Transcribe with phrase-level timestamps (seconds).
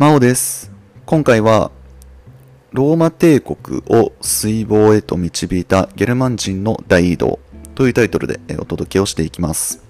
[0.00, 0.72] マオです。
[1.04, 1.70] 今回は、
[2.72, 7.38] ローマ帝国を水防へと導いたゲルマン人の大移動
[7.74, 9.84] というタイトルでお届けをしていきます。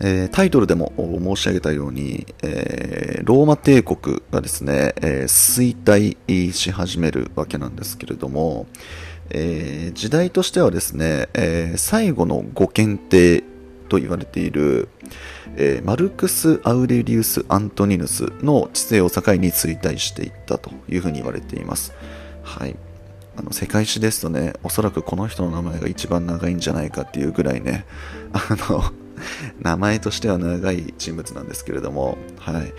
[0.00, 8.68] えータイトルでも申し上げたように、えーローマ帝国がですね、えー衰退し始めるわけなんですけれども、
[9.28, 13.44] え時代としてはですね、え最後のご検定
[13.86, 14.88] と言われている、
[15.56, 21.92] えーマルクス・アウレリウス・アントニヌスの治世を境に衰退していったというふうに言われています。
[22.42, 22.76] はい。
[23.36, 27.84] あの世界史ですとね、おそらくこの人の名前が一番長いんじゃないかっていうぐらいね、
[28.32, 28.84] あの、
[29.60, 32.72] 名前としては長い人物なんですけれども、はい。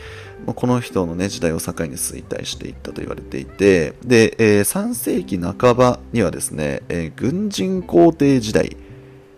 [0.46, 8.78] この人のね、時代を境に衰退していったと言われていて、で、えー3世紀半ばにはですね、えー軍人皇帝時代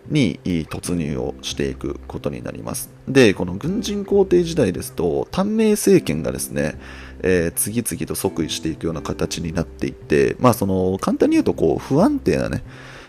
[0.08, 2.90] に突入をしていくことになります。
[3.08, 6.78] で、この軍人皇帝時代ですと、短命政権がですね、
[7.22, 12.62] えー次々と即位していくような形になっていって、まあその、簡単に言うとこう、不安定なね、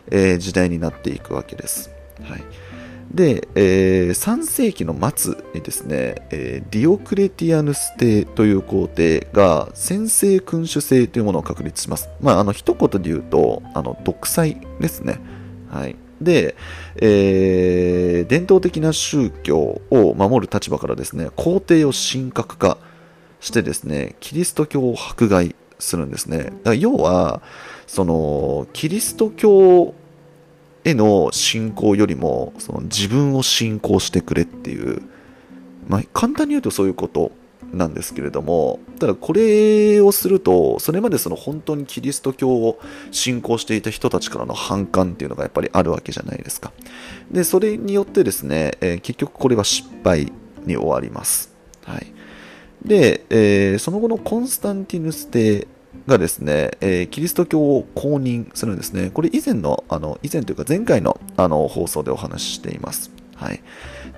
[0.09, 1.91] えー時代になっていくわけです。
[2.23, 2.43] はい。
[3.13, 12.09] で、えー3世紀の末にですね、えディオクレティアヌス帝という皇帝が先制君主制というものを確立します。
[12.21, 15.19] まあ、あの、一言で言うと、あの、独裁ですね。
[15.69, 15.95] はい。
[16.23, 16.55] で、
[16.95, 22.77] えー伝統的な宗教を守る立場からですね、皇帝を神格化
[23.39, 26.53] してですね、キリスト教を迫害するんですね。
[26.63, 27.41] だ要は、
[27.87, 29.93] その、キリスト教
[30.83, 35.01] への信仰よりも、その自分を信仰してくれっていう、
[35.87, 37.31] まあ、簡単に言うとそういうこと
[37.73, 42.79] なんですけれども、ただこれをすると、それまでその本当にキリスト教を
[43.11, 46.71] 信仰していた人たちからの反感っていうのがやっぱりあるわけじゃないですか。
[47.31, 50.31] で、それによってですね、えー結局これは失敗
[50.65, 51.53] に終わります。
[51.85, 52.07] はい。
[52.85, 55.67] で、えーその後のコンスタンティヌス帝
[56.07, 59.11] がですね、えーキリスト教を公認するんですね。
[59.13, 63.20] これ以前の、あの、以前というか前回のあの放送でお話ししています。
[63.41, 63.63] はい。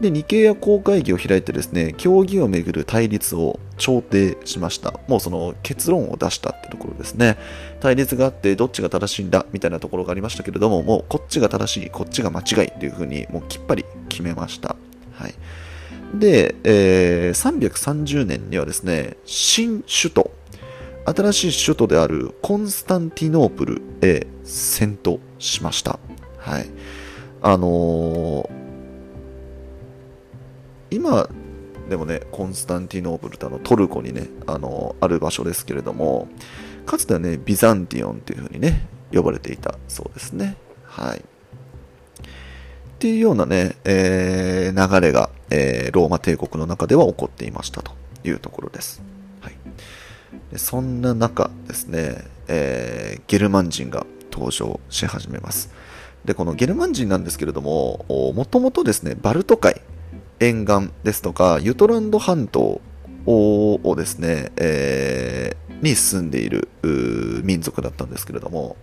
[0.01, 4.99] で、ニケイア公会議を開いてですね、教義をめぐる対立を調停しました。
[5.07, 7.37] もうその結論を出したってところですね。
[7.79, 14.75] 対立があってどっちが正しいんだみたいなところがありましたけれども、もうこっちが正しい、こっちが間違いというふうにもうきっぱり決めました。
[15.13, 15.33] はい。
[16.13, 20.31] で、えー330年にはですね、新首都、
[21.05, 25.97] 新しい首都であるコンスタンティノープルへ遷都しました。
[26.39, 26.65] はい。
[27.41, 28.32] あのー
[30.93, 31.29] 今
[31.89, 36.27] でもね、コンスタンティノープルってあのトルコにね、あのある場所ですけれども、
[36.85, 40.55] かつてはね、ビザンティオンというふうにね、呼ばれていたそうですね。
[40.85, 41.19] はい。
[41.19, 41.21] っ
[42.99, 47.91] ていうようなね、えー流れが、えーローマ帝国の中では起こっていましたと
[48.23, 49.01] いうところです。
[49.41, 49.57] はい。
[50.51, 55.69] でそんな中ですね、えーゲルマン人が登場し始めます。
[56.23, 59.81] で、このゲルマン人なんですけれども、もともとですね、バルト海
[60.39, 62.81] 沿岸ですとか、ユトランド半島
[63.25, 66.69] をですね、えーに住んでいる
[67.43, 68.77] 民族だったんですけれども、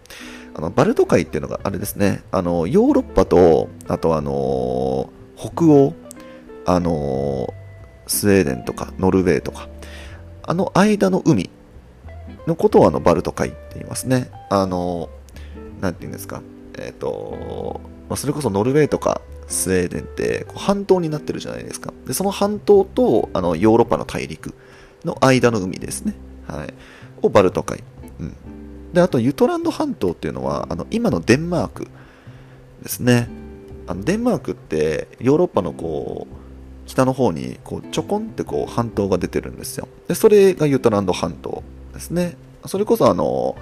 [0.54, 5.94] あのバルト海っていうのがあれですね、あのヨーロッパと、あとあの北欧、
[6.66, 7.52] あの
[8.06, 9.68] スウェーデンとかノルウェーとか、
[10.42, 11.50] あの間の海
[12.46, 14.30] のことをあのバルト海って言いますね。
[14.50, 15.08] あの、
[15.80, 16.42] なんて言うんですか、
[16.78, 17.80] えっ、と、
[18.10, 21.92] まあ、それこそノルウェーとかスウェーデンって半島になってるじゃないですか。
[22.06, 24.54] で、その半島とあのヨーロッパの大陸
[25.04, 26.14] の間の海ですね。
[26.46, 26.74] はい。
[27.20, 27.82] をバルト海。
[28.20, 28.34] うん。
[28.94, 31.88] で、あとユトランド半島っていうのは、あの今のデンマーク
[32.82, 33.28] ですね。
[33.86, 36.34] あのデンマークってヨーロッパのこう
[36.86, 39.88] 北の方にこうちょこんってこう半島が出てるんですよ。
[40.06, 42.36] で、それがユトランド半島ですね。
[42.66, 43.56] それこそあの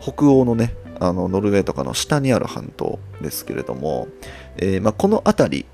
[0.00, 4.08] 北欧のね、あのノルウェーとかの下にある半島ですけれども、
[4.56, 5.66] えーまあ、この辺り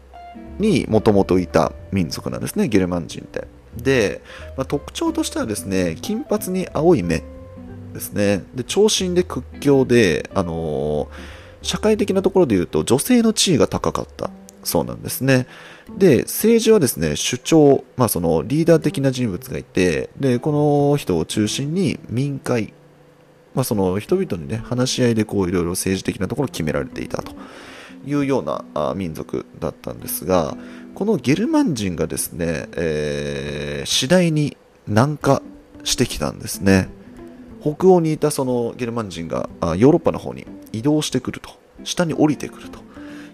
[0.58, 3.46] にもともといた民族なんですね、ゲルマン人って。
[3.76, 4.22] で、
[4.56, 7.22] まあ、特徴としてはですね、金髪に青い目
[7.92, 8.44] ですね。
[8.54, 14.30] で、長身で屈強で、あのー社会的なところで言うと女性の地位が高かった
[14.64, 15.48] そうなんですね。
[15.98, 20.52] で、政治はですね、首長、まあそのリーダー的な人物がいて、で、こ
[20.92, 22.72] の人を中心に民会、
[23.54, 27.32] まあその人々にね、話し合いでこういろいろ政治的なところを決められていたと
[28.06, 30.56] いうような民族だったんですが、
[30.94, 34.56] このゲルマン人がですね、えー次第に
[34.86, 35.42] 南下
[35.82, 36.88] してきたんですね。
[37.60, 41.50] 北欧にいたそのゲルマン人がヨーロッパの方に移動してくると、
[41.84, 42.78] 下に降りてくると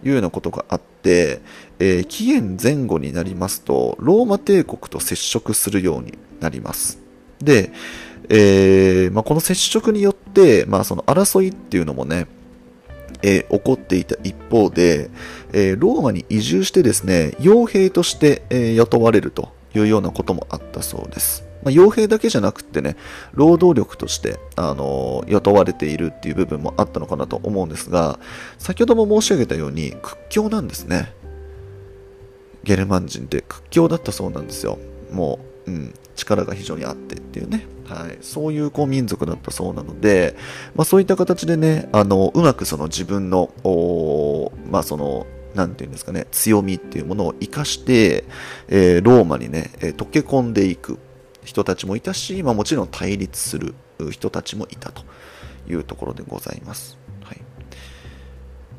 [0.04, 1.40] いうようなことがあって、
[1.78, 6.98] えー、紀元前後になりますと、ローマ帝国と接触するようになります。
[7.40, 7.72] で、
[8.30, 12.26] えー、まあ、この接触によって、まあ、その争いっていうのもね、
[13.22, 15.10] えー、起こっていた一方で、
[15.52, 21.44] えー、ローマに移住してですね、傭兵として、えー、雇われるというようなこともあったそうです。
[21.62, 22.96] まあ、傭兵だけじゃなくてね、
[23.32, 28.18] 労働力として、あの雇われているっていう部分もあったのかなと思うんですが、
[28.58, 31.12] 先ほども申し上げたように屈強なんですね。
[32.62, 34.78] ゲルマン人って屈強だったそうなんですよ。
[35.10, 37.66] もう、うん、力が非常にあってっていうね。
[37.86, 40.36] はい、そういうこう民族だったそうなので、
[40.74, 43.50] まあ、そういった形でね、あのうまくその自分の、
[44.70, 48.24] まあ、そのなんていうんですかね、強みっていうものを生かして、
[48.68, 50.98] えー、ローマにね、えー、溶け込んでいく
[51.44, 53.74] 人たちもいたし、まあ、もちろん対立する
[54.10, 55.02] 人たちもいたと
[55.68, 56.98] いうところでございます。
[57.22, 57.40] はい、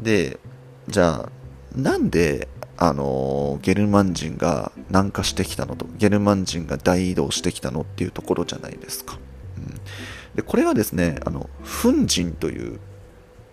[0.02, 0.40] で、
[0.88, 1.30] じゃあ、
[1.76, 2.48] なんで、
[2.82, 9.20] あのゲルマン人が南下してきたのと、ゲルマン人が大移動してきたのっていうところじゃないですか。
[9.58, 9.66] うん、
[10.34, 12.80] でこれはですね、あの、フン人という、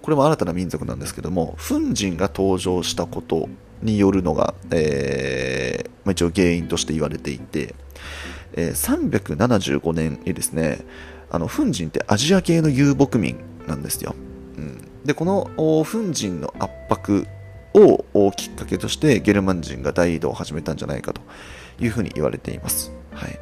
[0.02, 3.48] これも新たな民族なんですけども、フン人が登場したこと
[3.82, 7.74] によるのが、えー、まあ、一応原因として言われていて、
[8.54, 10.84] えー、375年にですね、
[11.30, 14.14] あの、フン人ってアジア系の遊牧民なんですよ。
[14.56, 17.26] うん、で、このフン人の圧迫
[17.76, 21.20] をきっかけとしてゲルマン人が大移動を始めたんじゃないかと
[21.78, 22.92] いうふうに言われています。
[23.12, 23.38] はい。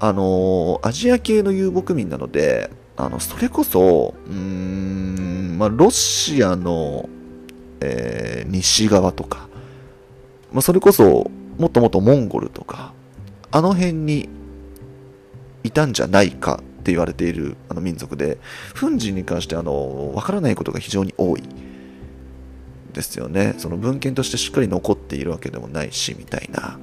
[0.00, 7.08] あのー、アジア系の遊牧民なので、あの、それこそ、うん、まあ、ロシアの、
[7.80, 9.48] えー、西側とか、
[10.52, 12.92] まあ、それこそ、もっともっとモンゴルとか、
[13.50, 14.28] あの辺に
[15.62, 18.38] いたんじゃないかって言われているあの民族で、
[18.74, 21.42] フン人に関してあの、わからないことが非常に多い。
[22.92, 23.54] ですよね。
[23.58, 26.78] その文献としてしっかり残っているわけでもないし、みたいな。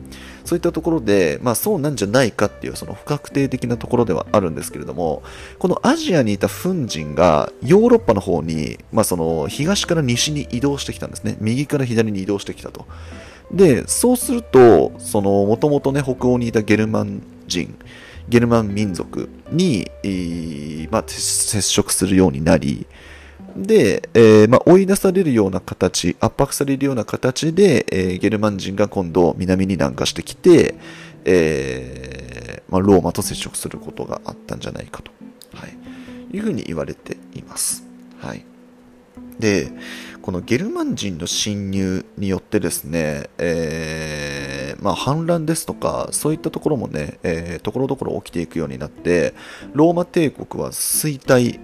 [0.45, 5.21] そういったところで、まあそうなんじゃないかっていうその不確定的なところではあるんですけれども、
[5.59, 11.37] このアジアにいたフン人がヨーロッパの方に、まあその東から西に移動してきたんですね。
[11.39, 12.87] 右から左に移動してきたと。
[13.51, 17.75] で、そうすると、その、もともとね、北欧にいたゲルマン人、
[18.27, 19.89] ゲルマン民族に、
[20.91, 22.85] まあ、接触するようになり、
[23.63, 30.75] で、えー、まあ、追い出されるような形、圧迫されるような形で、えー、ゲルマン人が今度南に南下してきて、
[31.25, 35.11] えー、まあ、ローマと接触することがあったんじゃないかと、
[35.53, 37.83] はい、いうふうに言われています。
[38.19, 38.45] はい。
[39.39, 39.71] で、
[40.21, 49.33] このゲルマン人の侵入によってですね、えー、まあ、反乱ですとか、そういったところもね、え、ところどころ起きていくようになって、
[49.73, 51.59] ローマ帝国は衰退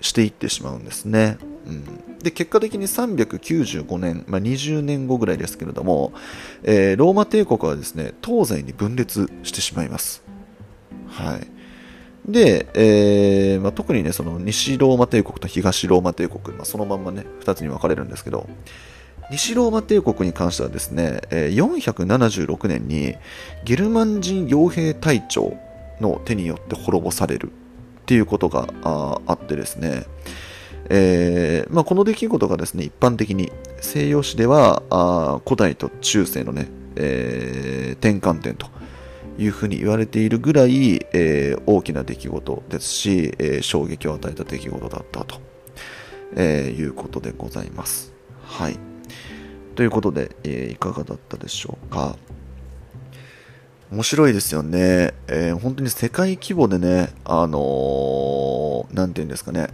[0.00, 1.38] していってしまうんですね。
[1.66, 6.12] うん、で結果的に395年、まあ、20年後ぐらいですけれども、
[6.62, 10.22] えー、ローマ帝国はですね東西に分裂してしまいます。
[11.08, 11.46] はい、
[12.30, 18.48] で、えーまあ、特にねその西ローマ帝国と東ローマ帝国、まあ、そのまんまね2つに分かれるんですけど
[19.30, 23.14] 西ローマ帝国に関してはですね、え、476年に
[23.64, 25.54] ゲルマン人傭兵隊長
[26.00, 27.52] の手によって滅ぼされる
[28.08, 28.72] っていうことが
[29.26, 30.06] あってですね、
[30.88, 33.52] えーまあ、この出来事がですね一般的に
[33.82, 38.66] 西洋史ではあ古代と中世のね、えー、転換点と
[39.36, 45.40] いうふうに言われているぐらい、えー、大きな出来事ですし、え、衝撃を与えた出来事だったと、
[46.34, 48.14] え、いうことでございます。
[48.42, 48.78] はい。
[49.76, 52.16] ということで、え、いかがだったでしょうか。
[53.90, 55.14] 面白いですよね。
[55.28, 59.68] えー、本当に世界規模でね、あのー、なんていうんですかね、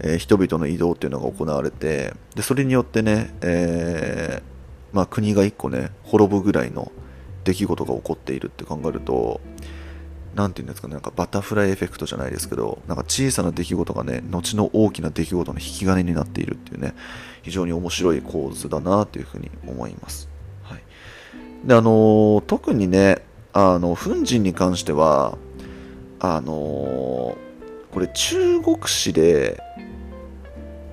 [0.00, 6.90] えー、人々の移動っていうのが行われて、で、それによってね、えー、まあ国が一個ね、滅ぶぐらいの
[7.44, 9.40] 出来事が起こっているって考えると、
[10.34, 16.94] なんていうんですかね、なんかバタフライエフェクトじゃないですけど、なんか小さな出来事がね、後の大きな出来事の引き金になっているっていうね、
[17.44, 20.28] 非常に面白い構図だなというふうに思います。
[20.64, 20.82] はい。
[21.64, 23.22] で、あのー、特にね、
[23.58, 25.38] あの、粉塵に関しては、
[26.20, 27.38] あの、
[27.90, 29.62] これ中国史で、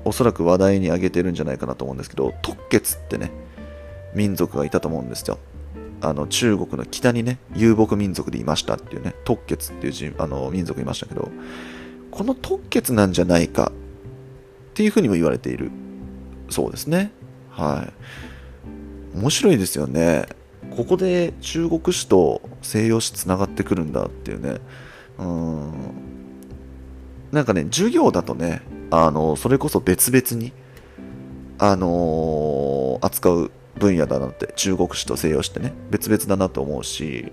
[0.05, 3.32] おそらく話題に挙げてるんじゃないかなと思うんですけど、特決ってね、
[4.15, 5.39] 民族がいたと思うんですよ。
[6.00, 11.32] あの中国の北にね、遊牧民族でいましたっていうね、特決っていうあの民族いましたけど、
[12.12, 13.74] この特決なんじゃないか
[14.72, 15.70] っていうふうにも言われている
[16.50, 17.12] そうですね。
[17.50, 17.89] は
[19.13, 19.17] い。
[19.17, 20.27] 面白いですよね。
[20.74, 24.60] ここで中国史と西洋史つながってくるんだっていうね。
[25.20, 25.72] うん。
[27.34, 28.62] なんかね授業だとね
[28.92, 30.53] あのそれこそ別々に
[31.58, 37.32] あのー、扱う分野だなって中国史と西洋史ってね別々だなと思うし、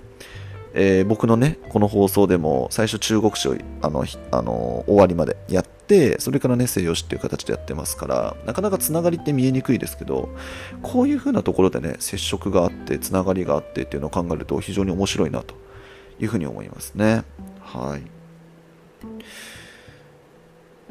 [0.73, 5.80] えー、僕のねこの放送でも最初中国史をあのあの終わりまでやって
[6.19, 10.29] それからね西洋史っていう形でやってますからなかなかつながりって見えにくいですけど
[10.83, 15.55] こういう風なところでね接触があってつながりがあってっていうのを考えると非常に面白いなと
[16.21, 17.25] いうふうに思いますね
[17.61, 18.03] はい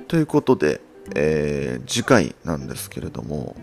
[0.08, 0.82] ということで、
[1.15, 3.56] えー、次回なんですけれども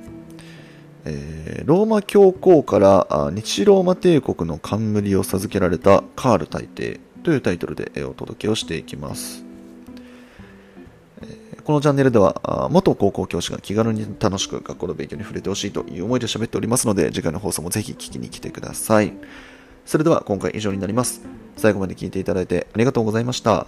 [1.09, 9.46] えー、ローマ教皇から日ローマ帝国の冠を授けられたカール大帝というタイトルでお届けをしていきます。
[11.65, 19.13] このチャンネルでは元高校教師が気軽に楽しく学校の勉強に触れてほしいという思いで喋っておりますので次回の放送もぜひ聞きに来てください。
[19.85, 21.23] それでは今回以上になります。
[21.57, 23.67] 最後まで聞いていただいてありがとうございました。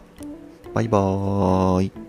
[0.74, 2.07] バイバーイ。